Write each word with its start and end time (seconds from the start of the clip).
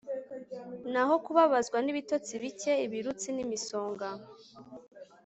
naho 0.91 1.13
kubabazwa 1.25 1.77
n'ibitotsi 1.81 2.33
bike, 2.43 2.73
ibirutsi, 2.85 3.27
n'imisonga 3.35 4.07